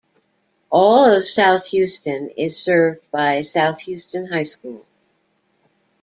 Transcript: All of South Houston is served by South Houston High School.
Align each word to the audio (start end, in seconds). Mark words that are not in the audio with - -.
All 0.71 1.05
of 1.07 1.27
South 1.27 1.67
Houston 1.67 2.29
is 2.29 2.57
served 2.59 3.05
by 3.11 3.43
South 3.43 3.81
Houston 3.81 4.25
High 4.33 4.45
School. 4.45 4.83